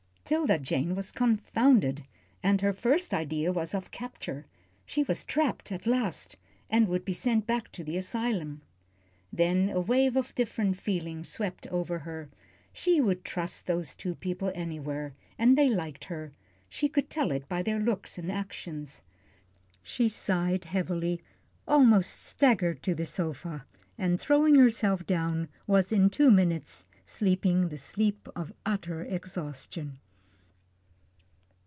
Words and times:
'Tilda 0.23 0.57
Jane 0.59 0.95
was 0.95 1.11
confounded, 1.11 2.05
and 2.41 2.61
her 2.61 2.71
first 2.71 3.13
idea 3.13 3.51
was 3.51 3.73
of 3.73 3.91
capture. 3.91 4.45
She 4.85 5.03
was 5.03 5.25
trapped 5.25 5.73
at 5.73 5.85
last, 5.85 6.37
and 6.69 6.87
would 6.87 7.03
be 7.03 7.11
sent 7.11 7.45
back 7.45 7.69
to 7.73 7.83
the 7.83 7.97
asylum 7.97 8.61
then 9.33 9.67
a 9.67 9.81
wave 9.81 10.15
of 10.15 10.33
different 10.33 10.77
feeling 10.77 11.25
swept 11.25 11.67
over 11.67 11.99
her. 11.99 12.29
She 12.71 13.01
would 13.01 13.25
trust 13.25 13.67
those 13.67 13.93
two 13.93 14.15
people 14.15 14.53
anywhere, 14.55 15.13
and 15.37 15.57
they 15.57 15.67
liked 15.67 16.05
her. 16.05 16.31
She 16.69 16.87
could 16.87 17.09
tell 17.09 17.31
it 17.33 17.49
by 17.49 17.61
their 17.61 17.81
looks 17.81 18.17
and 18.17 18.31
actions. 18.31 19.03
She 19.83 20.07
sighed 20.07 20.63
heavily, 20.63 21.21
almost 21.67 22.23
staggered 22.23 22.81
to 22.83 22.95
the 22.95 23.05
sofa, 23.07 23.65
and 23.97 24.17
throwing 24.17 24.55
herself 24.55 25.05
down, 25.05 25.49
was 25.67 25.91
in 25.91 26.09
two 26.09 26.31
minutes 26.31 26.85
sleeping 27.03 27.67
the 27.67 27.77
sleep 27.77 28.29
of 28.33 28.53
utter 28.65 29.01
exhaustion. 29.03 29.99